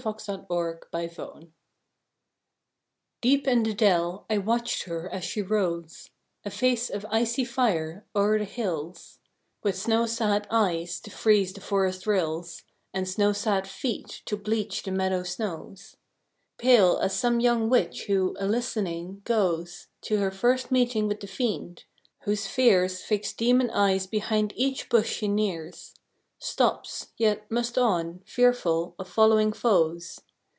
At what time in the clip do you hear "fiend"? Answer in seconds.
21.27-21.83